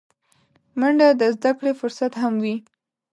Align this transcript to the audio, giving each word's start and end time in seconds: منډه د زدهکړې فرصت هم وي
منډه 0.79 1.07
د 1.19 1.21
زدهکړې 1.35 1.71
فرصت 1.79 2.11
هم 2.21 2.33
وي 2.43 2.55